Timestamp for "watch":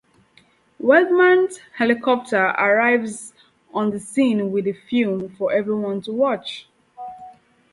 6.11-6.67